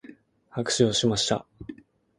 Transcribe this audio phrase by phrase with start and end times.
[0.49, 1.45] 拍手をしました。